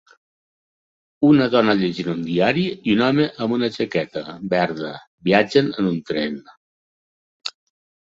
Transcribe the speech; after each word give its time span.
Una 1.29 1.47
dona 1.55 1.75
llegint 1.81 2.09
un 2.15 2.23
diari 2.31 2.65
i 2.73 2.97
un 2.99 3.05
home 3.09 3.29
amb 3.47 3.59
una 3.59 3.71
jaqueta 3.77 4.27
verda 4.57 4.93
viatgen 5.31 5.73
en 5.85 5.97
tren. 6.13 6.45